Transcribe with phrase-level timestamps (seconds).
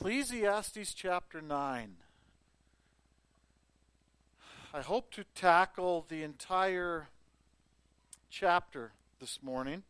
[0.00, 1.96] Ecclesiastes chapter 9.
[4.72, 7.08] I hope to tackle the entire
[8.30, 9.82] chapter this morning.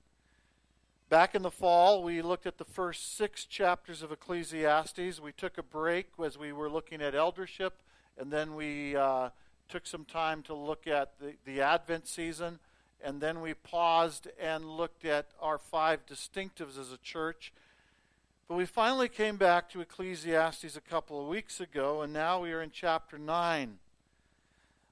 [1.10, 5.20] Back in the fall, we looked at the first six chapters of Ecclesiastes.
[5.20, 7.74] We took a break as we were looking at eldership,
[8.16, 9.28] and then we uh,
[9.68, 12.60] took some time to look at the, the Advent season,
[13.04, 17.52] and then we paused and looked at our five distinctives as a church
[18.48, 22.50] but we finally came back to Ecclesiastes a couple of weeks ago, and now we
[22.52, 23.78] are in chapter 9.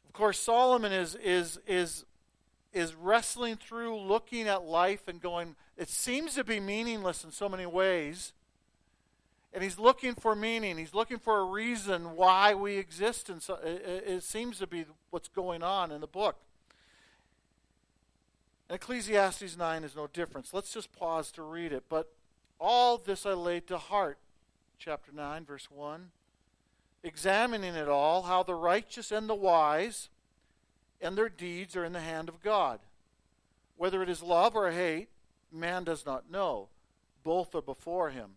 [0.07, 2.05] Of course, Solomon is, is, is,
[2.75, 7.49] is wrestling through looking at life and going, it seems to be meaningless in so
[7.49, 8.35] many ways.
[9.55, 10.77] And he's looking for meaning.
[10.77, 13.31] He's looking for a reason why we exist.
[13.31, 16.37] And so it, it seems to be what's going on in the book.
[18.69, 20.49] And Ecclesiastes 9 is no different.
[20.49, 21.85] So let's just pause to read it.
[21.89, 22.13] But
[22.59, 24.19] all this I laid to heart.
[24.79, 26.11] Chapter 9, verse 1.
[27.03, 30.09] Examining it all, how the righteous and the wise
[31.01, 32.81] and their deeds are in the hand of God.
[33.77, 35.09] Whether it is love or hate,
[35.53, 36.69] man does not know.
[37.23, 38.33] Both are before him.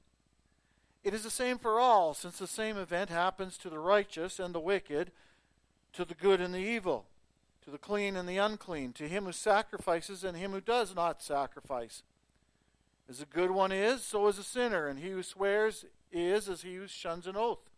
[1.04, 4.54] It is the same for all, since the same event happens to the righteous and
[4.54, 5.12] the wicked,
[5.94, 7.06] to the good and the evil,
[7.64, 11.24] to the clean and the unclean, to him who sacrifices and him who does not
[11.24, 12.04] sacrifice.
[13.10, 16.62] As a good one is, so is a sinner, and he who swears is as
[16.62, 17.72] he who shuns an oath.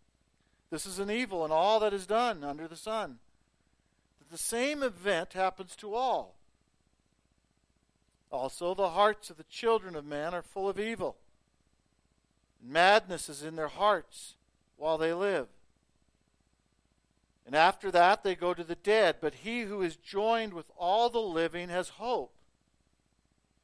[0.70, 3.20] This is an evil in all that is done under the sun.
[4.20, 6.36] That the same event happens to all.
[8.30, 11.18] Also, the hearts of the children of man are full of evil.
[12.62, 14.36] Madness is in their hearts
[14.78, 15.48] while they live.
[17.46, 19.18] And after that, they go to the dead.
[19.20, 22.34] But he who is joined with all the living has hope.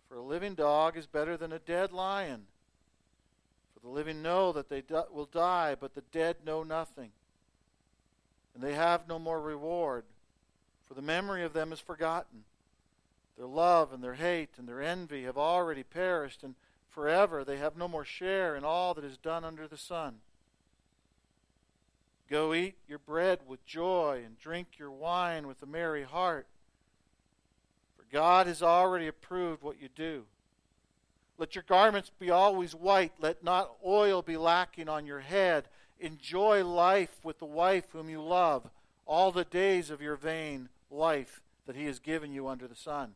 [0.07, 2.47] For a living dog is better than a dead lion.
[3.73, 7.11] For the living know that they do- will die, but the dead know nothing.
[8.53, 10.05] And they have no more reward,
[10.85, 12.45] for the memory of them is forgotten.
[13.35, 16.55] Their love and their hate and their envy have already perished, and
[16.89, 20.21] forever they have no more share in all that is done under the sun.
[22.27, 26.47] Go eat your bread with joy and drink your wine with a merry heart
[28.11, 30.23] God has already approved what you do.
[31.37, 33.11] Let your garments be always white.
[33.19, 35.67] Let not oil be lacking on your head.
[35.99, 38.69] Enjoy life with the wife whom you love
[39.05, 43.13] all the days of your vain life that he has given you under the sun.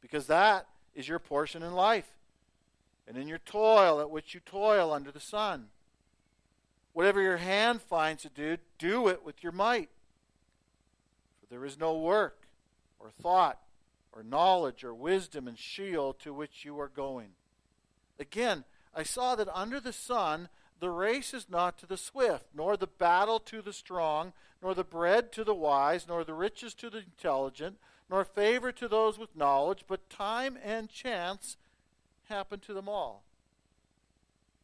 [0.00, 2.08] Because that is your portion in life
[3.06, 5.66] and in your toil at which you toil under the sun.
[6.92, 9.90] Whatever your hand finds to do, do it with your might.
[11.40, 12.46] For there is no work
[12.98, 13.58] or thought
[14.16, 17.30] or knowledge or wisdom and Sheol to which you are going.
[18.18, 20.48] Again, I saw that under the sun
[20.80, 24.32] the race is not to the swift, nor the battle to the strong,
[24.62, 27.76] nor the bread to the wise, nor the riches to the intelligent,
[28.08, 31.56] nor favor to those with knowledge, but time and chance
[32.24, 33.24] happen to them all.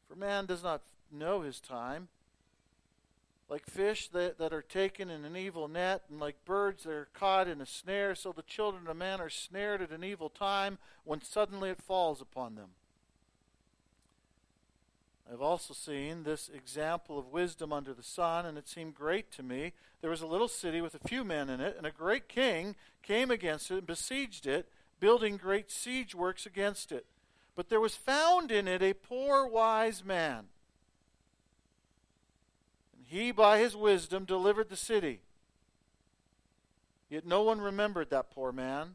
[0.08, 2.08] For man does not know his time
[3.48, 7.08] like fish that, that are taken in an evil net, and like birds that are
[7.12, 10.78] caught in a snare, so the children of man are snared at an evil time
[11.04, 12.70] when suddenly it falls upon them.
[15.30, 19.42] I've also seen this example of wisdom under the sun, and it seemed great to
[19.42, 19.72] me.
[20.00, 22.74] There was a little city with a few men in it, and a great king
[23.02, 24.68] came against it and besieged it,
[25.00, 27.06] building great siege works against it.
[27.54, 30.48] But there was found in it a poor wise man
[33.12, 35.20] he, by his wisdom, delivered the city.
[37.10, 38.94] Yet no one remembered that poor man.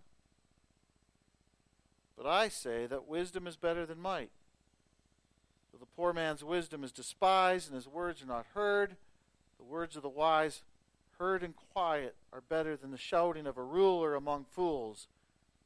[2.18, 4.32] But I say that wisdom is better than might.
[5.72, 8.96] For the poor man's wisdom is despised, and his words are not heard.
[9.60, 10.64] The words of the wise,
[11.20, 15.08] heard in quiet, are better than the shouting of a ruler among fools.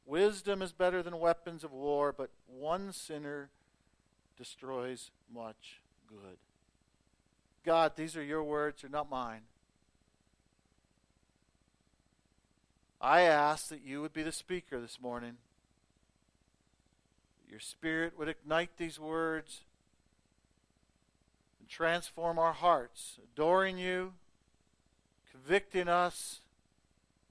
[0.04, 3.48] Wisdom is better than weapons of war, but one sinner
[4.36, 6.36] destroys much good.
[7.64, 9.42] God, these are your words, they're not mine.
[13.00, 15.38] I ask that you would be the speaker this morning.
[17.50, 19.62] Your spirit would ignite these words
[21.58, 24.14] and transform our hearts, adoring you,
[25.30, 26.40] convicting us,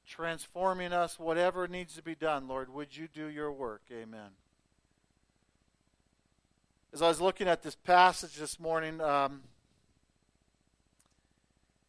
[0.06, 3.84] transforming us, whatever needs to be done, Lord, would you do your work?
[3.92, 4.31] Amen.
[6.94, 9.42] As I was looking at this passage this morning, um,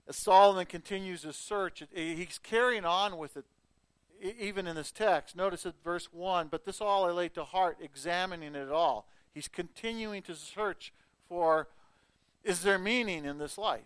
[0.09, 3.45] as Solomon continues his search, he's carrying on with it
[4.21, 5.37] even in this text.
[5.37, 9.07] Notice at verse 1 But this all I laid to heart, examining it all.
[9.33, 10.93] He's continuing to search
[11.29, 11.69] for
[12.45, 13.83] is there meaning in this life?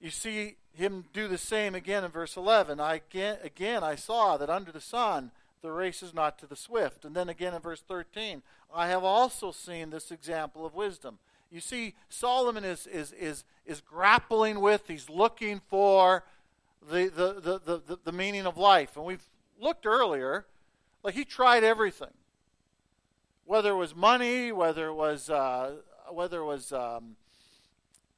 [0.00, 2.80] You see him do the same again in verse 11.
[2.80, 6.56] I again, again I saw that under the sun the race is not to the
[6.56, 7.04] swift.
[7.04, 8.42] And then again in verse 13,
[8.72, 11.18] I have also seen this example of wisdom.
[11.50, 16.24] You see, Solomon is, is, is, is grappling with, he's looking for
[16.90, 18.96] the, the, the, the, the meaning of life.
[18.96, 19.26] And we've
[19.58, 20.46] looked earlier,
[21.02, 22.12] like he tried everything.
[23.44, 25.76] Whether it was money, whether it was, uh,
[26.10, 27.16] whether it was um,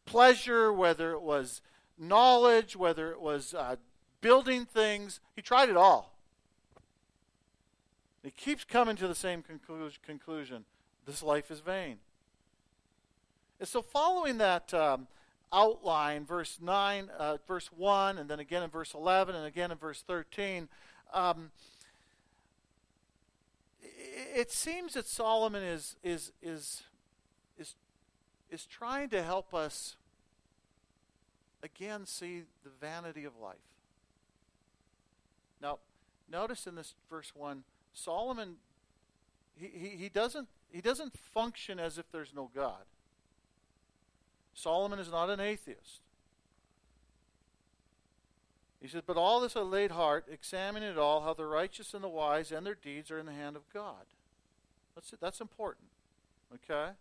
[0.06, 1.62] pleasure, whether it was
[1.96, 3.76] knowledge, whether it was uh,
[4.20, 6.16] building things, he tried it all.
[8.24, 9.44] He keeps coming to the same
[10.04, 10.64] conclusion
[11.06, 11.98] this life is vain.
[13.60, 15.06] And so, following that um,
[15.52, 19.76] outline, verse 9, uh, verse 1, and then again in verse 11, and again in
[19.76, 20.66] verse 13,
[21.12, 21.50] um,
[23.82, 26.84] it seems that Solomon is, is, is,
[27.58, 27.74] is,
[28.50, 29.96] is trying to help us
[31.62, 33.56] again see the vanity of life.
[35.60, 35.80] Now,
[36.32, 38.54] notice in this verse 1 Solomon,
[39.54, 42.84] he, he, he, doesn't, he doesn't function as if there's no God.
[44.54, 46.02] Solomon is not an atheist.
[48.80, 52.02] He says, But all this I laid heart, examining it all, how the righteous and
[52.02, 54.06] the wise and their deeds are in the hand of God.
[54.94, 55.20] That's, it.
[55.20, 55.86] That's important.
[56.54, 56.92] Okay?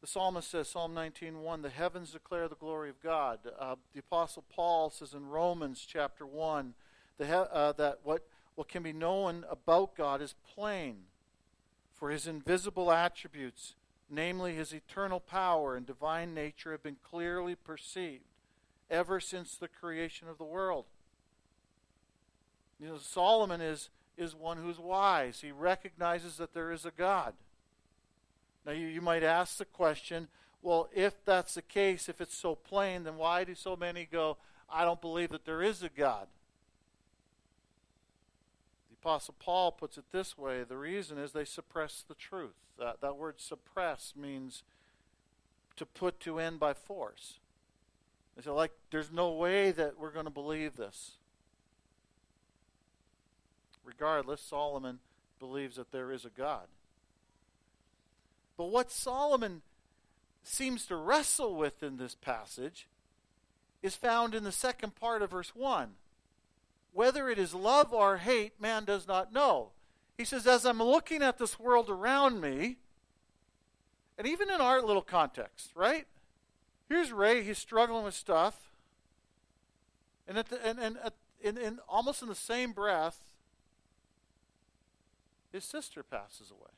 [0.00, 3.40] The psalmist says, Psalm 19:1, the heavens declare the glory of God.
[3.58, 6.74] Uh, the apostle Paul says in Romans chapter 1
[7.16, 8.22] the he- uh, that what
[8.54, 11.04] what can be known about God is plain,
[11.94, 13.76] for his invisible attributes,
[14.10, 18.24] namely his eternal power and divine nature, have been clearly perceived
[18.90, 20.86] ever since the creation of the world.
[22.80, 25.40] You know, Solomon is, is one who's wise.
[25.40, 27.34] He recognizes that there is a God.
[28.64, 30.28] Now, you, you might ask the question
[30.60, 34.38] well, if that's the case, if it's so plain, then why do so many go,
[34.68, 36.26] I don't believe that there is a God?
[38.90, 42.56] The Apostle Paul puts it this way the reason is they suppress the truth.
[42.78, 44.62] That, that word suppress means
[45.76, 47.38] to put to end by force.
[48.36, 51.12] They say, like, there's no way that we're going to believe this.
[53.84, 55.00] Regardless, Solomon
[55.40, 56.66] believes that there is a God.
[58.56, 59.62] But what Solomon
[60.42, 62.86] seems to wrestle with in this passage
[63.82, 65.90] is found in the second part of verse 1.
[66.92, 69.70] Whether it is love or hate, man does not know.
[70.18, 72.76] He says, as I'm looking at this world around me,
[74.18, 76.06] and even in our little context, right?
[76.88, 78.72] Here's Ray, he's struggling with stuff.
[80.26, 83.20] And, at the, and, and at, in, in, almost in the same breath,
[85.52, 86.70] his sister passes away.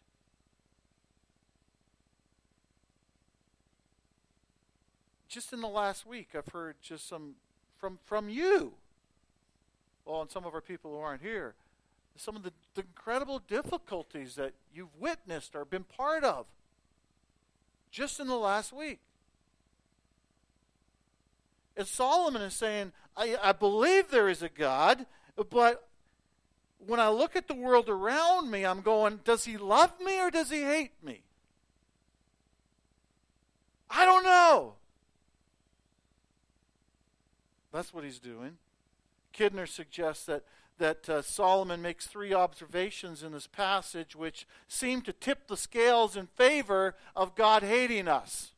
[5.28, 7.36] Just in the last week, I've heard just some
[7.78, 8.74] from, from you
[10.04, 11.54] well, and some of our people who aren't here,
[12.16, 16.46] some of the, the incredible difficulties that you've witnessed or been part of
[17.90, 19.00] just in the last week.
[21.76, 25.06] And Solomon is saying, I, I believe there is a God,
[25.50, 25.88] but
[26.86, 30.30] when I look at the world around me, I'm going, does he love me or
[30.30, 31.22] does he hate me?
[33.88, 34.74] I don't know.
[37.72, 38.56] That's what he's doing.
[39.36, 40.44] Kidner suggests that,
[40.80, 46.16] that uh, Solomon makes three observations in this passage which seem to tip the scales
[46.16, 48.50] in favor of God hating us.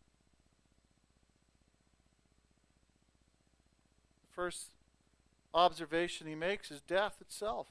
[4.31, 4.69] The first
[5.52, 7.67] observation he makes is death itself.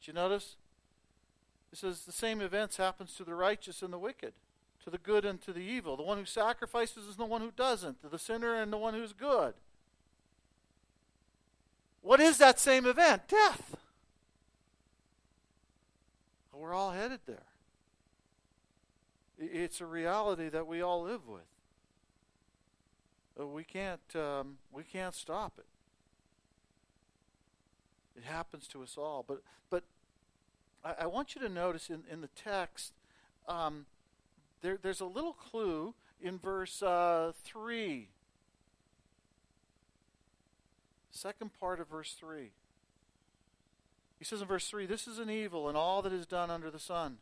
[0.00, 0.56] Did you notice?
[1.72, 4.32] It says the same events happens to the righteous and the wicked,
[4.82, 5.96] to the good and to the evil.
[5.96, 8.94] The one who sacrifices is the one who doesn't, to the sinner and the one
[8.94, 9.54] who's good.
[12.06, 13.22] What is that same event?
[13.26, 13.74] Death.
[16.52, 17.48] We're all headed there.
[19.36, 21.42] It's a reality that we all live with.
[23.44, 25.66] We can't um, we can't stop it.
[28.16, 29.24] It happens to us all.
[29.26, 29.82] But but
[30.84, 32.92] I, I want you to notice in, in the text
[33.48, 33.84] um,
[34.62, 38.10] there, there's a little clue in verse uh, three
[41.16, 42.50] Second part of verse 3.
[44.18, 46.70] He says in verse 3 This is an evil and all that is done under
[46.70, 47.18] the sun.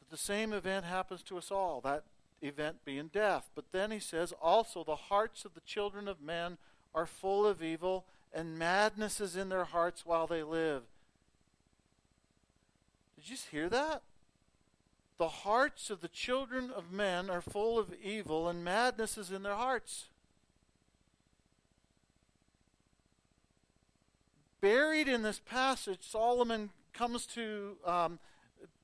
[0.00, 2.04] That the same event happens to us all, that
[2.40, 3.50] event being death.
[3.54, 6.58] But then he says, Also the hearts of the children of men
[6.94, 10.82] are full of evil, and madness is in their hearts while they live.
[13.16, 14.02] Did you just hear that?
[15.18, 19.42] The hearts of the children of men are full of evil, and madness is in
[19.42, 20.06] their hearts.
[24.62, 28.20] Buried in this passage, Solomon comes to um,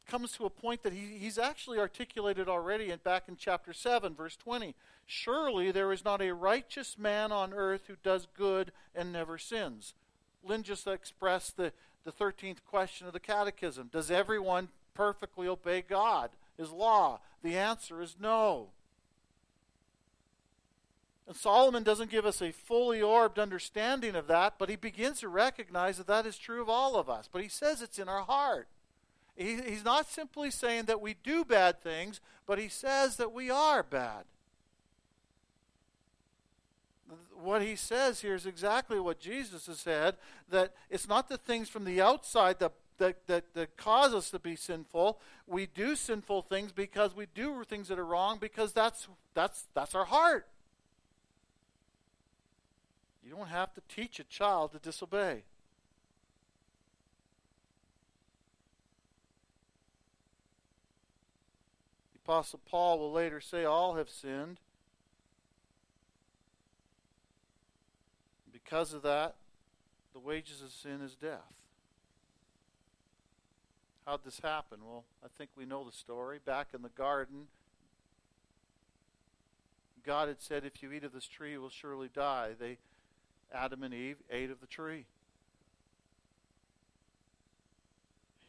[0.08, 4.14] comes to a point that he, he's actually articulated already in, back in chapter 7,
[4.14, 4.74] verse 20.
[5.06, 9.94] Surely there is not a righteous man on earth who does good and never sins.
[10.42, 11.72] Lynn just expressed the,
[12.04, 17.20] the 13th question of the Catechism Does everyone perfectly obey God, His law?
[17.42, 18.70] The answer is no.
[21.28, 25.28] And Solomon doesn't give us a fully orbed understanding of that, but he begins to
[25.28, 27.28] recognize that that is true of all of us.
[27.30, 28.66] But he says it's in our heart.
[29.36, 33.50] He, he's not simply saying that we do bad things, but he says that we
[33.50, 34.24] are bad.
[37.34, 40.16] What he says here is exactly what Jesus has said
[40.48, 44.38] that it's not the things from the outside that, that, that, that cause us to
[44.38, 45.20] be sinful.
[45.46, 49.94] We do sinful things because we do things that are wrong because that's, that's, that's
[49.94, 50.46] our heart.
[53.28, 55.42] You don't have to teach a child to disobey.
[62.14, 64.60] The Apostle Paul will later say, All have sinned.
[68.50, 69.34] Because of that,
[70.14, 71.52] the wages of sin is death.
[74.06, 74.78] How'd this happen?
[74.82, 76.38] Well, I think we know the story.
[76.42, 77.48] Back in the garden,
[80.02, 82.52] God had said, If you eat of this tree, you will surely die.
[82.58, 82.78] They,
[83.52, 85.06] Adam and Eve, ate of the tree.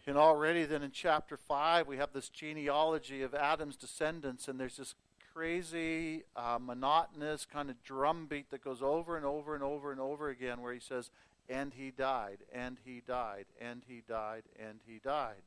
[0.10, 4.77] And already then in chapter 5, we have this genealogy of Adam's descendants, and there's
[4.77, 4.96] this
[5.34, 10.29] crazy, uh, monotonous kind of drumbeat that goes over and over and over and over
[10.29, 11.12] again where he says,
[11.48, 15.44] and he died, and he died, and he died, and he died.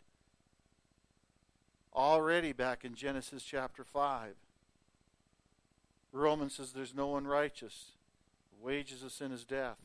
[1.92, 4.34] Already back in Genesis chapter 5.
[6.12, 7.92] Romans says there's no one righteous.
[8.62, 9.78] Wages of sin is death.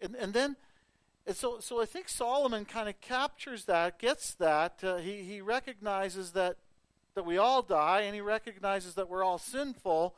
[0.00, 0.56] And, and then
[1.26, 4.82] and so, so I think Solomon kind of captures that, gets that.
[4.82, 6.56] Uh, he, he recognizes that,
[7.14, 10.16] that we all die, and he recognizes that we're all sinful,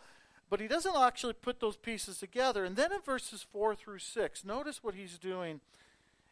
[0.48, 2.64] but he doesn't actually put those pieces together.
[2.64, 5.60] And then in verses 4 through 6, notice what he's doing.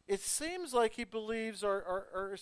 [0.08, 1.76] It seems like he believes or,
[2.14, 2.36] or,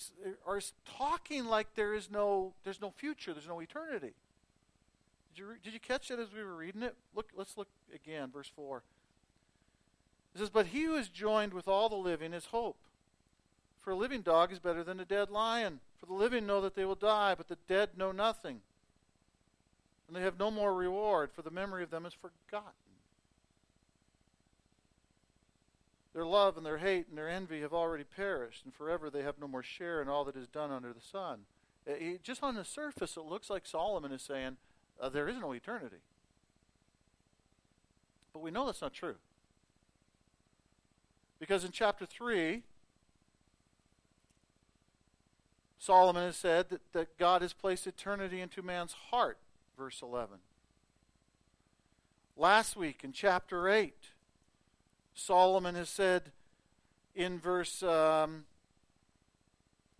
[0.46, 4.14] or is talking like there is no, there's no future, there's no eternity.
[5.34, 6.96] Did you, did you catch that as we were reading it?
[7.14, 8.82] Look, let's look again, verse 4.
[10.34, 12.78] It says, But he who is joined with all the living is hope.
[13.78, 15.80] For a living dog is better than a dead lion.
[15.98, 18.60] For the living know that they will die, but the dead know nothing.
[20.06, 22.72] And they have no more reward, for the memory of them is forgotten.
[26.12, 29.38] Their love and their hate and their envy have already perished, and forever they have
[29.38, 31.40] no more share in all that is done under the sun.
[31.88, 34.56] Uh, just on the surface, it looks like Solomon is saying
[35.00, 36.02] uh, there is no eternity.
[38.32, 39.16] But we know that's not true.
[41.38, 42.62] Because in chapter 3,
[45.78, 49.38] Solomon has said that, that God has placed eternity into man's heart,
[49.76, 50.38] verse 11.
[52.36, 53.94] Last week in chapter 8,
[55.14, 56.32] Solomon has said
[57.14, 58.44] in verse, um,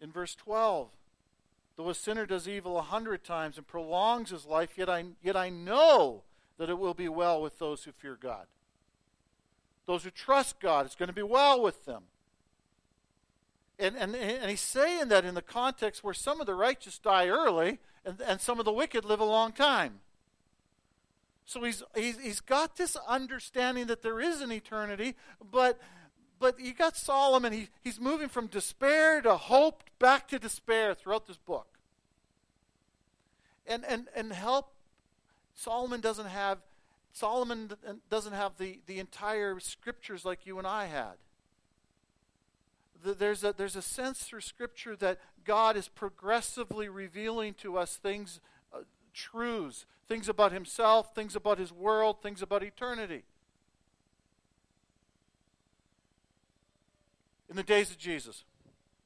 [0.01, 0.91] in verse 12,
[1.81, 5.35] Though a sinner does evil a hundred times and prolongs his life, yet I, yet
[5.35, 6.25] I know
[6.59, 8.47] that it will be well with those who fear God
[9.91, 12.05] those who trust God, it's going to be well with them.
[13.77, 17.27] And, and, and he's saying that in the context where some of the righteous die
[17.27, 19.99] early and, and some of the wicked live a long time.
[21.45, 25.17] So he's, he's, he's got this understanding that there is an eternity,
[25.51, 25.81] but,
[26.39, 31.29] but you got Solomon, he, he's moving from despair to hope back to despair throughout
[31.29, 31.79] this book.
[33.67, 34.73] And, and, and help,
[35.55, 36.59] Solomon doesn't have
[37.13, 37.73] Solomon
[38.09, 41.15] doesn't have the, the entire scriptures like you and I had.
[43.03, 48.41] There's a, there's a sense through Scripture that God is progressively revealing to us things,
[48.73, 48.81] uh,
[49.15, 53.25] truths, things about Himself, things about His world, things about eternity.
[57.49, 58.45] In the days of Jesus,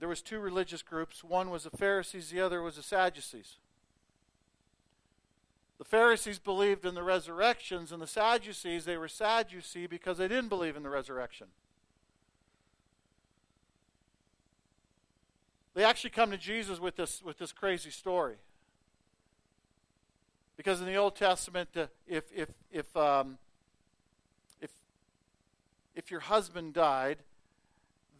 [0.04, 1.24] there was two religious groups.
[1.24, 3.56] One was the Pharisees, the other was the Sadducees.
[5.78, 10.50] The Pharisees believed in the resurrections, and the Sadducees, they were Sadducee because they didn't
[10.50, 11.46] believe in the resurrection.
[15.72, 18.36] They actually come to Jesus with this, with this crazy story.
[20.58, 21.70] Because in the Old Testament,
[22.06, 23.38] if, if, if, um,
[24.60, 24.70] if,
[25.94, 27.20] if your husband died,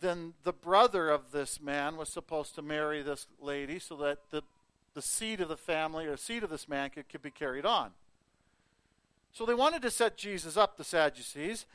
[0.04, 4.42] then the brother of this man was supposed to marry this lady so that the,
[4.94, 7.90] the seed of the family or seed of this man could, could be carried on.
[9.32, 11.66] So they wanted to set Jesus up, the Sadducees,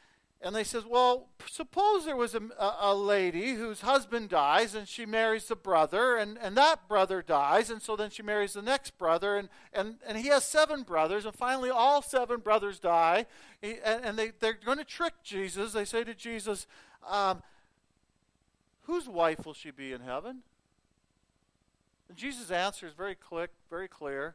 [0.42, 2.42] and they says, well, suppose there was a,
[2.80, 7.70] a, lady whose husband dies and she marries the brother, and, and that brother dies,
[7.70, 11.26] and so then she marries the next brother, and, and, and he has seven brothers,
[11.26, 13.26] and finally all seven brothers die,
[13.62, 15.74] and, and they, they're going to trick Jesus.
[15.74, 16.68] They say to Jesus,
[17.06, 17.44] um,
[18.90, 20.40] whose wife will she be in heaven?
[22.08, 24.34] And Jesus' answer is very quick, very clear.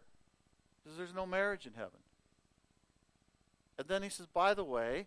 [0.97, 1.99] There's no marriage in heaven.
[3.77, 5.07] And then he says, by the way,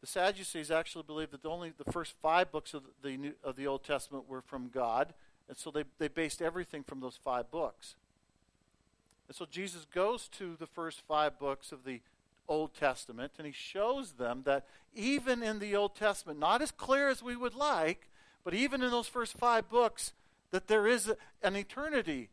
[0.00, 3.66] the Sadducees actually believed that only the first five books of the, New, of the
[3.66, 5.12] Old Testament were from God,
[5.46, 7.96] and so they, they based everything from those five books.
[9.28, 12.00] And so Jesus goes to the first five books of the
[12.48, 17.10] Old Testament, and he shows them that even in the Old Testament, not as clear
[17.10, 18.06] as we would like,
[18.44, 20.12] but even in those first five books,
[20.50, 22.30] that there is an eternity.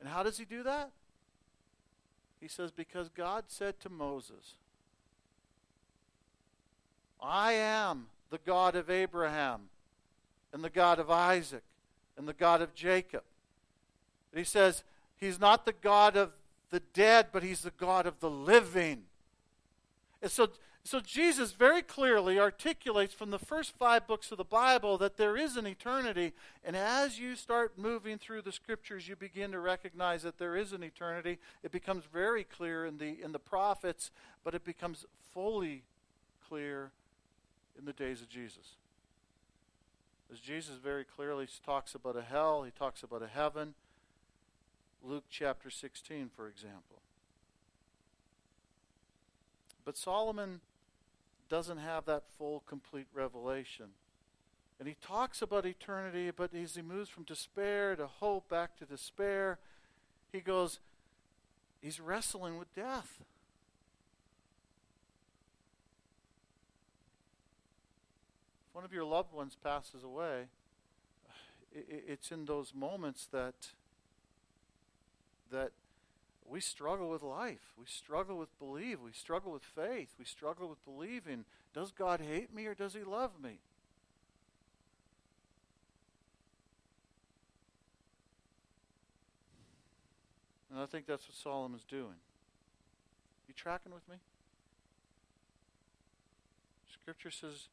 [0.00, 0.90] And how does he do that?
[2.40, 4.54] He says, Because God said to Moses,
[7.20, 9.68] I am the God of Abraham
[10.52, 11.62] and the God of Isaac
[12.16, 13.22] and the God of Jacob.
[14.32, 14.82] And he says,
[15.16, 16.32] He's not the God of
[16.70, 19.02] the dead, but He's the God of the living.
[20.22, 20.48] And so,
[20.82, 25.36] so Jesus very clearly articulates from the first five books of the Bible that there
[25.36, 26.32] is an eternity.
[26.64, 30.72] And as you start moving through the scriptures, you begin to recognize that there is
[30.72, 31.38] an eternity.
[31.62, 34.10] It becomes very clear in the, in the prophets,
[34.42, 35.84] but it becomes fully
[36.48, 36.92] clear
[37.78, 38.76] in the days of Jesus.
[40.32, 43.74] As Jesus very clearly talks about a hell, he talks about a heaven.
[45.02, 47.02] Luke chapter 16, for example.
[49.84, 50.60] But Solomon
[51.50, 53.86] doesn't have that full, complete revelation.
[54.78, 58.86] And he talks about eternity, but as he moves from despair to hope, back to
[58.86, 59.58] despair,
[60.32, 60.80] he goes,
[61.82, 63.18] he's wrestling with death.
[68.68, 70.44] If one of your loved ones passes away,
[71.72, 73.54] it's in those moments that
[75.50, 75.72] that
[76.50, 77.72] we struggle with life.
[77.78, 78.98] We struggle with belief.
[79.02, 80.08] We struggle with faith.
[80.18, 81.44] We struggle with believing.
[81.72, 83.60] Does God hate me or does he love me?
[90.72, 92.18] And I think that's what Solomon's doing.
[93.46, 94.16] You tracking with me?
[96.92, 97.68] Scripture says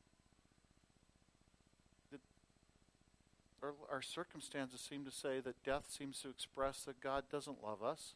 [3.64, 7.84] our, our circumstances seem to say that death seems to express that God doesn't love
[7.84, 8.14] us.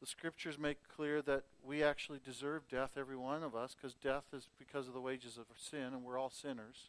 [0.00, 4.24] The scriptures make clear that we actually deserve death, every one of us, because death
[4.32, 6.88] is because of the wages of sin, and we're all sinners.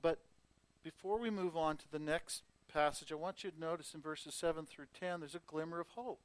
[0.00, 0.20] But
[0.82, 4.34] before we move on to the next passage, I want you to notice in verses
[4.34, 6.20] 7 through 10, there's a glimmer of hope.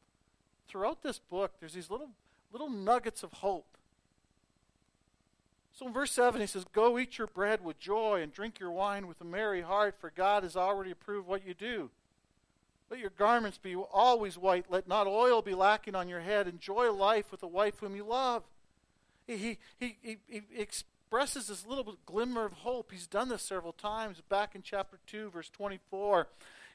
[0.67, 2.11] Throughout this book, there's these little,
[2.51, 3.77] little nuggets of hope.
[5.73, 8.71] So in verse 7, he says, Go eat your bread with joy and drink your
[8.71, 11.89] wine with a merry heart, for God has already approved what you do.
[12.93, 14.65] Let your garments be always white.
[14.69, 16.47] Let not oil be lacking on your head.
[16.47, 18.43] Enjoy life with a wife whom you love.
[19.25, 22.91] He, he, he, he expresses this little glimmer of hope.
[22.91, 24.21] He's done this several times.
[24.29, 26.27] Back in chapter 2, verse 24,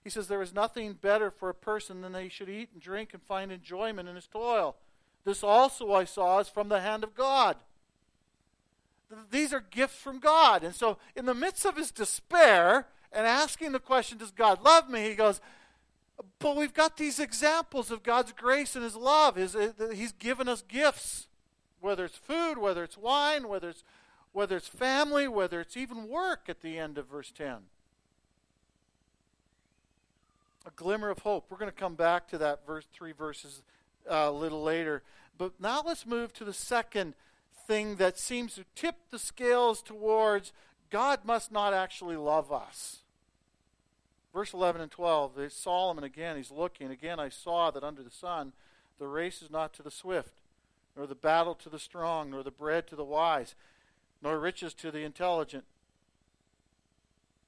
[0.02, 3.10] he says, There is nothing better for a person than they should eat and drink
[3.14, 4.74] and find enjoyment in his toil.
[5.24, 7.58] This also I saw is from the hand of God
[9.30, 10.62] these are gifts from God.
[10.62, 14.90] And so, in the midst of his despair and asking the question, Does God love
[14.90, 15.08] me?
[15.08, 15.40] He goes,
[16.38, 19.36] But we've got these examples of God's grace and his love.
[19.36, 21.28] His, uh, he's given us gifts,
[21.80, 23.84] whether it's food, whether it's wine, whether it's,
[24.32, 27.56] whether it's family, whether it's even work at the end of verse 10.
[30.66, 31.46] A glimmer of hope.
[31.50, 33.62] We're going to come back to that verse, three verses
[34.10, 35.02] uh, a little later.
[35.36, 37.14] But now let's move to the second
[37.66, 40.52] thing that seems to tip the scales towards
[40.90, 43.02] God must not actually love us.
[44.38, 46.92] Verse 11 and 12, Solomon again, he's looking.
[46.92, 48.52] Again, I saw that under the sun,
[49.00, 50.42] the race is not to the swift,
[50.96, 53.56] nor the battle to the strong, nor the bread to the wise,
[54.22, 55.64] nor riches to the intelligent.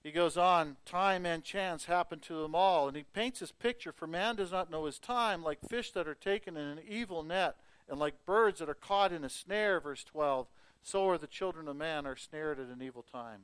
[0.02, 2.88] He goes on, time and chance happen to them all.
[2.88, 6.08] And he paints this picture for man does not know his time, like fish that
[6.08, 7.54] are taken in an evil net.
[7.88, 10.48] And like birds that are caught in a snare, verse 12,
[10.82, 13.42] so are the children of man are snared at an evil time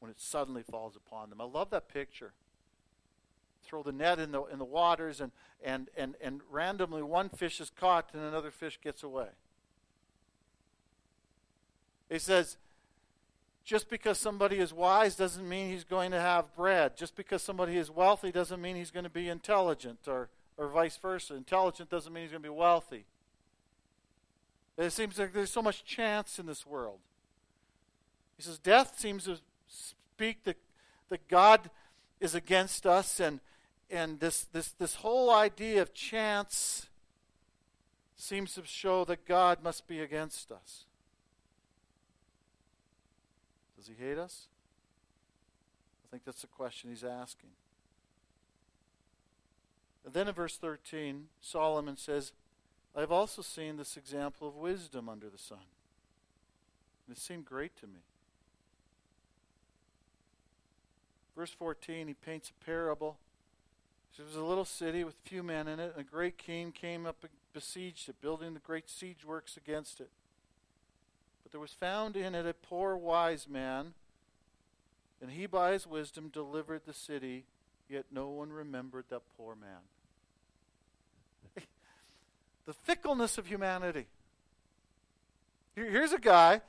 [0.00, 1.40] when it suddenly falls upon them.
[1.40, 2.32] I love that picture.
[3.68, 5.30] Throw the net in the, in the waters, and,
[5.62, 9.28] and, and, and randomly one fish is caught and another fish gets away.
[12.08, 12.56] He says,
[13.68, 16.96] just because somebody is wise doesn't mean he's going to have bread.
[16.96, 20.96] Just because somebody is wealthy doesn't mean he's going to be intelligent, or, or vice
[20.96, 21.34] versa.
[21.34, 23.04] Intelligent doesn't mean he's going to be wealthy.
[24.78, 27.00] It seems like there's so much chance in this world.
[28.38, 29.36] He says, Death seems to
[29.68, 30.56] speak that,
[31.10, 31.68] that God
[32.20, 33.40] is against us, and,
[33.90, 36.86] and this, this, this whole idea of chance
[38.16, 40.84] seems to show that God must be against us.
[43.76, 44.48] Does he hate us?
[46.04, 47.50] I think that's the question he's asking.
[50.04, 52.32] And then in verse 13, Solomon says,
[52.96, 55.58] I have also seen this example of wisdom under the sun.
[57.06, 58.00] And it seemed great to me.
[61.36, 63.18] Verse 14, he paints a parable.
[64.16, 67.06] There was a little city with few men in it, and a great king came
[67.06, 70.10] up and besieged it, building the great siege works against it.
[71.42, 73.94] But there was found in it a poor wise man,
[75.22, 77.44] and he by his wisdom delivered the city,
[77.88, 79.80] yet no one remembered that poor man.
[82.66, 84.06] the fickleness of humanity.
[85.74, 86.60] Here's a guy,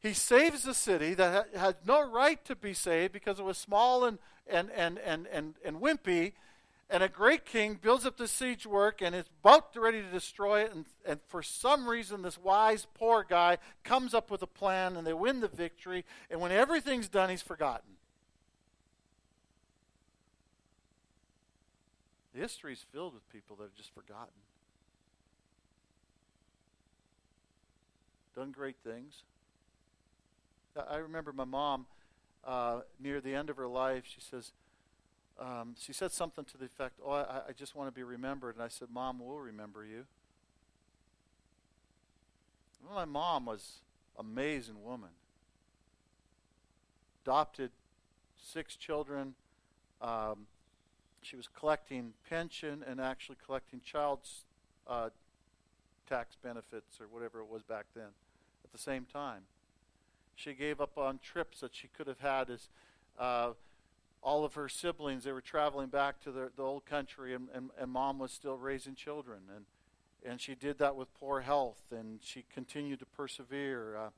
[0.00, 4.04] he saves the city that had no right to be saved because it was small
[4.04, 6.32] and, and, and, and, and, and wimpy
[6.90, 10.62] and a great king builds up the siege work and is about ready to destroy
[10.62, 10.74] it.
[10.74, 15.06] And, and for some reason, this wise, poor guy comes up with a plan and
[15.06, 16.06] they win the victory.
[16.30, 17.90] And when everything's done, he's forgotten.
[22.34, 24.34] The history is filled with people that have just forgotten.
[28.34, 29.24] Done great things.
[30.88, 31.86] I remember my mom,
[32.44, 34.52] uh, near the end of her life, she says,
[35.38, 38.56] um, she said something to the effect, Oh, I, I just want to be remembered.
[38.56, 40.04] And I said, Mom, we'll remember you.
[42.84, 43.80] Well, my mom was
[44.18, 45.10] amazing woman.
[47.24, 47.70] Adopted
[48.36, 49.34] six children.
[50.00, 50.46] Um,
[51.22, 54.20] she was collecting pension and actually collecting child
[54.86, 55.10] uh,
[56.08, 58.08] tax benefits or whatever it was back then
[58.64, 59.42] at the same time.
[60.34, 62.68] She gave up on trips that she could have had as
[63.18, 63.50] uh,
[64.22, 67.70] all of her siblings, they were traveling back to the, the old country, and, and,
[67.78, 69.40] and mom was still raising children.
[69.54, 69.64] And,
[70.28, 73.96] and she did that with poor health, and she continued to persevere.
[73.96, 74.10] Uh,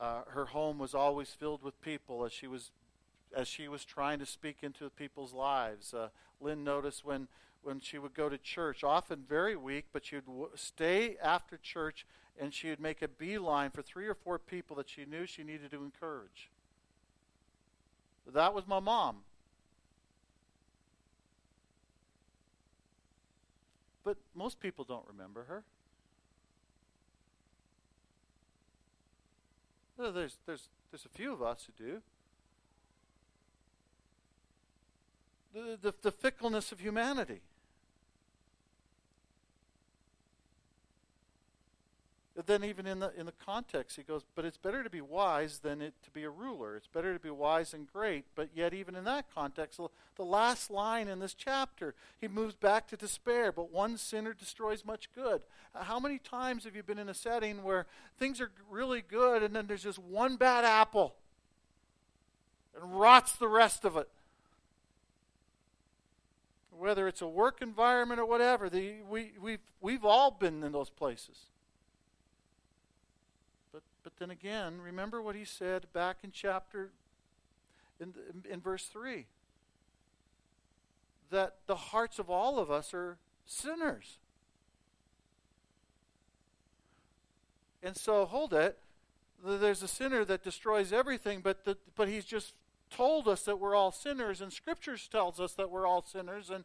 [0.00, 2.70] uh, her home was always filled with people as she was
[3.36, 5.92] as she was trying to speak into people's lives.
[5.92, 6.08] Uh,
[6.40, 7.28] Lynn noticed when
[7.62, 11.56] when she would go to church, often very weak, but she would w- stay after
[11.56, 12.06] church
[12.40, 15.42] and she would make a beeline for three or four people that she knew she
[15.42, 16.50] needed to encourage.
[18.32, 19.16] That was my mom.
[24.08, 25.64] But most people don't remember her.
[29.98, 32.00] There's, there's, there's a few of us who do.
[35.52, 37.42] The, the, the fickleness of humanity.
[42.46, 45.58] Then even in the in the context, he goes, but it's better to be wise
[45.58, 46.76] than it to be a ruler.
[46.76, 48.26] It's better to be wise and great.
[48.36, 49.80] But yet, even in that context,
[50.14, 53.50] the last line in this chapter, he moves back to despair.
[53.50, 55.42] But one sinner destroys much good.
[55.74, 57.86] Uh, how many times have you been in a setting where
[58.20, 61.16] things are really good, and then there's just one bad apple,
[62.80, 64.08] and rots the rest of it?
[66.70, 70.90] Whether it's a work environment or whatever, the, we, we've, we've all been in those
[70.90, 71.36] places.
[74.02, 76.92] But then again, remember what he said back in chapter,
[78.00, 78.14] in,
[78.50, 79.26] in verse 3
[81.30, 84.18] that the hearts of all of us are sinners.
[87.82, 88.78] And so, hold it.
[89.44, 92.54] There's a sinner that destroys everything, but, the, but he's just
[92.90, 96.50] told us that we're all sinners, and Scriptures tells us that we're all sinners.
[96.50, 96.64] And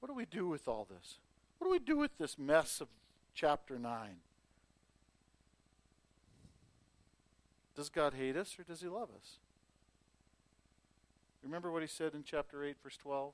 [0.00, 1.18] what do we do with all this?
[1.58, 2.88] What do we do with this mess of
[3.34, 4.16] chapter 9?
[7.78, 9.38] Does God hate us or does he love us?
[11.44, 13.32] Remember what he said in chapter 8, verse 12?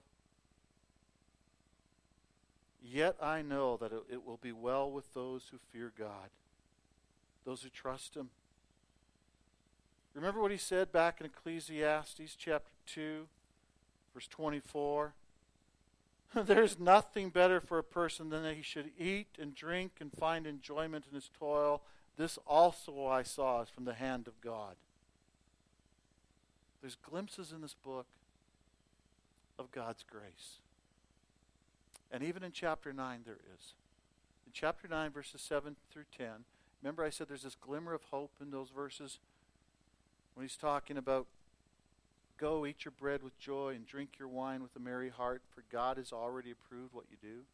[2.82, 6.28] Yet I know that it will be well with those who fear God,
[7.46, 8.28] those who trust him.
[10.12, 13.26] Remember what he said back in Ecclesiastes chapter 2,
[14.12, 15.14] verse 24?
[16.34, 20.46] There's nothing better for a person than that he should eat and drink and find
[20.46, 21.80] enjoyment in his toil
[22.16, 24.76] this also I saw is from the hand of God.
[26.80, 28.06] There's glimpses in this book
[29.58, 30.58] of God's grace.
[32.10, 33.74] And even in chapter 9, there is.
[34.46, 36.44] In chapter 9, verses 7 through 10,
[36.84, 39.18] Remember, I said there's this glimmer of hope in those verses
[40.34, 41.26] when he's talking about
[42.36, 45.64] go eat your bread with joy and drink your wine with a merry heart, for
[45.72, 47.44] God has already approved what you do.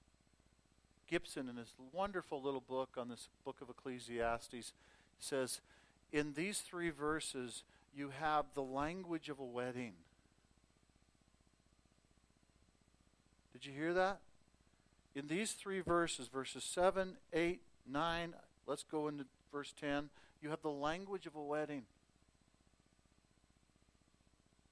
[1.10, 4.72] Gibson, in his wonderful little book on this book of Ecclesiastes,
[5.18, 5.60] says,
[6.12, 9.94] In these three verses, you have the language of a wedding.
[13.52, 14.20] Did you hear that?
[15.16, 18.34] In these three verses, verses 7, 8, 9,
[18.66, 21.82] let's go into verse 10, you have the language of a wedding.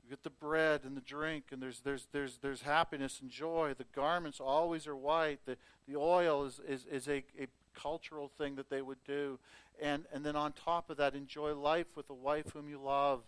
[0.09, 3.75] You get the bread and the drink, and there's, there's, there's, there's happiness and joy.
[3.77, 5.41] The garments always are white.
[5.45, 9.39] The, the oil is, is, is a, a cultural thing that they would do.
[9.83, 13.21] And, and then on top of that, enjoy life with a wife whom you love.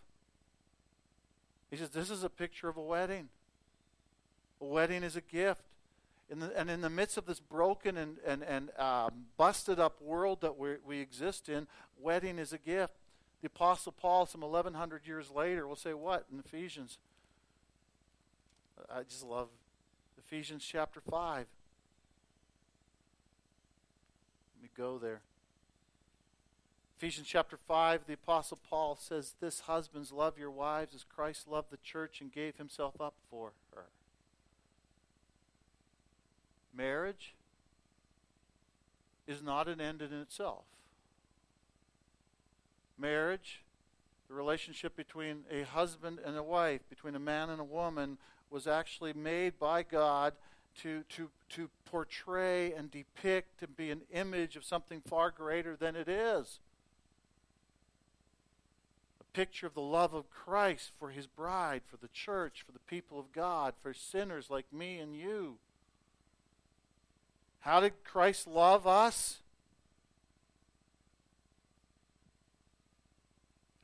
[1.71, 3.29] He says, This is a picture of a wedding.
[4.63, 5.61] A wedding is a gift.
[6.31, 10.01] In the, and in the midst of this broken and, and, and um, busted up
[10.01, 11.67] world that we we exist in,
[12.01, 12.95] wedding is a gift.
[13.41, 16.99] The Apostle Paul, some 1,100 years later, will say what in Ephesians?
[18.95, 19.49] I just love
[20.19, 21.47] Ephesians chapter 5.
[24.57, 25.23] Let me go there.
[26.99, 31.71] Ephesians chapter 5, the Apostle Paul says, This husbands, love your wives as Christ loved
[31.71, 33.87] the church and gave himself up for her.
[36.77, 37.35] Marriage
[39.27, 40.65] is not an end in itself.
[43.01, 43.63] Marriage,
[44.29, 48.19] the relationship between a husband and a wife, between a man and a woman,
[48.51, 50.35] was actually made by God
[50.83, 55.97] to, to, to portray and depict and be an image of something far greater than
[55.97, 56.61] it is.
[59.21, 62.79] A picture of the love of Christ for his bride, for the church, for the
[62.81, 65.57] people of God, for sinners like me and you.
[67.61, 69.41] How did Christ love us?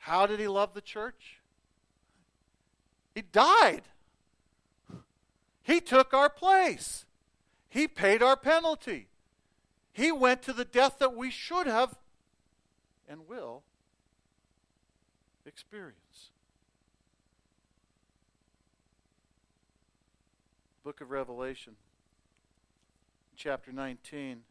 [0.06, 1.40] How did he love the church?
[3.12, 3.82] He died.
[5.64, 7.06] He took our place.
[7.68, 9.08] He paid our penalty.
[9.92, 11.98] He went to the death that we should have
[13.08, 13.64] and will
[15.44, 16.30] experience.
[20.84, 21.74] Book of Revelation
[23.34, 24.42] chapter 19.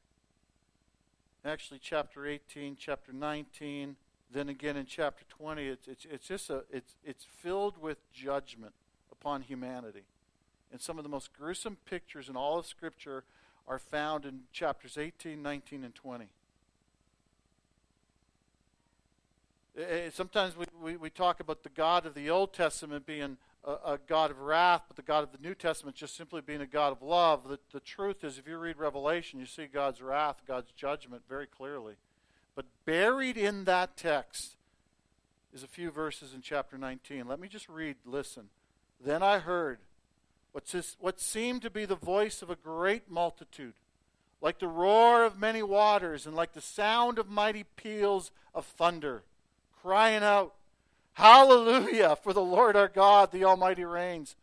[1.46, 3.96] Actually, chapter 18, chapter 19,
[4.36, 8.74] then again in chapter 20, it's, it's, it's just a, it's, it's filled with judgment
[9.12, 10.04] upon humanity.
[10.72, 13.24] And some of the most gruesome pictures in all of Scripture
[13.66, 16.26] are found in chapters 18, 19, and 20.
[19.78, 23.38] Eh, eh, sometimes we, we, we talk about the God of the Old Testament being
[23.64, 26.62] a, a, God of wrath, but the God of the New Testament just simply being
[26.62, 27.48] a God of love.
[27.48, 31.48] The, the truth is, if you read Revelation, you see God's wrath, God's judgment very
[31.48, 31.96] clearly.
[32.56, 34.56] But buried in that text
[35.54, 37.28] is a few verses in chapter 19.
[37.28, 38.50] Let me just read, listen.
[39.04, 39.80] Then I heard
[41.00, 43.74] what, seemed to be the voice of a great multitude,
[44.42, 49.24] like the roar of many waters, and like the sound of mighty peals of thunder,
[49.82, 50.54] crying out,
[51.14, 54.36] Hallelujah, for the Lord our God, the Almighty reigns.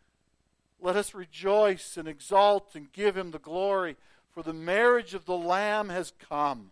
[0.80, 3.96] Let us rejoice and exult and give him the glory,
[4.34, 6.71] for the marriage of the Lamb has come,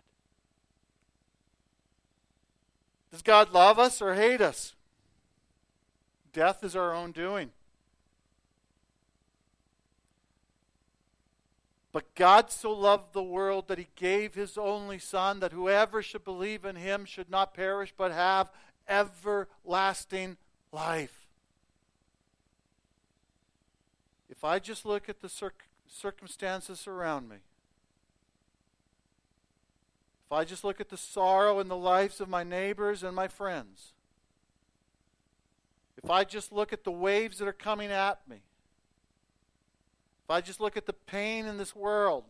[3.11, 4.73] Does God love us or hate us?
[6.33, 7.51] Death is our own doing.
[11.91, 16.23] But God so loved the world that he gave his only Son, that whoever should
[16.23, 18.49] believe in him should not perish but have
[18.87, 20.37] everlasting
[20.71, 21.27] life.
[24.29, 27.37] If I just look at the circ- circumstances around me,
[30.31, 33.27] if I just look at the sorrow in the lives of my neighbors and my
[33.27, 33.91] friends,
[36.01, 40.61] if I just look at the waves that are coming at me, if I just
[40.61, 42.23] look at the pain in this world,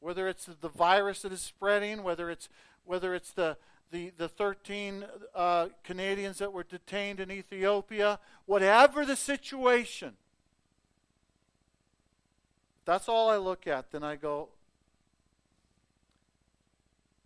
[0.00, 2.48] whether it's the virus that is spreading, whether it's
[2.84, 3.56] whether it's the
[3.92, 5.04] the, the 13
[5.36, 10.14] uh, Canadians that were detained in Ethiopia, whatever the situation,
[12.84, 13.92] that's all I look at.
[13.92, 14.48] Then I go,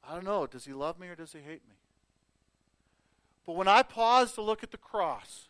[0.09, 1.75] I don't know, does he love me or does he hate me?
[3.45, 5.49] But when I pause to look at the cross,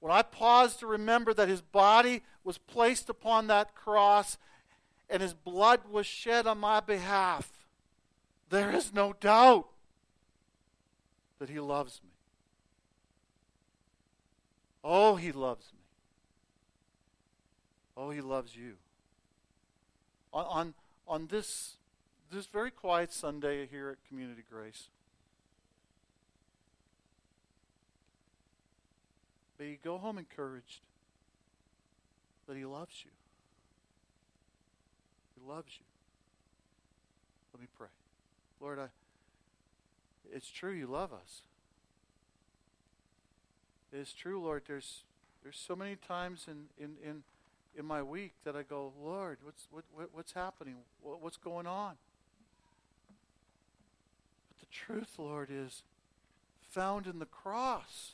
[0.00, 4.38] when I pause to remember that his body was placed upon that cross
[5.08, 7.50] and his blood was shed on my behalf,
[8.48, 9.66] there is no doubt
[11.38, 12.10] that he loves me.
[14.82, 15.80] Oh, he loves me.
[17.96, 18.74] Oh, he loves you.
[20.32, 20.74] On, on,
[21.06, 21.76] on this,
[22.30, 24.88] this very quiet Sunday here at Community Grace,
[29.58, 30.80] may you go home encouraged
[32.46, 33.10] that he loves you.
[35.34, 35.84] He loves you.
[37.52, 37.88] Let me pray.
[38.60, 38.86] Lord, I,
[40.32, 41.42] it's true you love us.
[43.92, 44.62] It is true, Lord.
[44.68, 45.02] There's
[45.42, 47.22] there's so many times in, in, in,
[47.76, 50.76] in my week that I go, Lord, what's what, what what's happening?
[51.02, 51.96] What, what's going on?
[54.70, 55.82] Truth, Lord, is
[56.70, 58.12] found in the cross.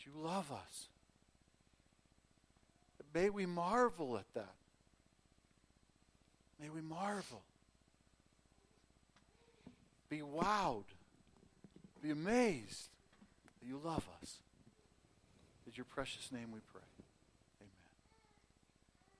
[0.00, 0.88] You love us.
[3.14, 4.54] May we marvel at that.
[6.60, 7.42] May we marvel.
[10.08, 10.84] Be wowed.
[12.02, 12.88] Be amazed
[13.60, 14.38] that you love us.
[15.66, 16.82] In your precious name we pray.